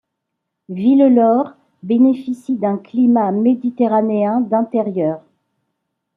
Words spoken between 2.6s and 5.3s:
climat méditerranéen d'intérieur.